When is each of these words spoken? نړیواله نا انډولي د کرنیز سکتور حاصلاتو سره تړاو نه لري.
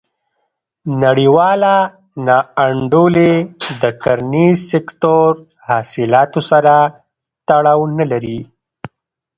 نړیواله 1.03 1.75
نا 2.25 2.37
انډولي 2.65 3.33
د 3.81 3.83
کرنیز 4.03 4.57
سکتور 4.71 5.31
حاصلاتو 5.67 6.41
سره 6.51 6.75
تړاو 7.47 7.81
نه 7.97 8.05
لري. 8.11 8.39